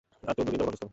[0.29, 0.85] আজ চোদ্দ দিন যাবৎ অসুস্থ।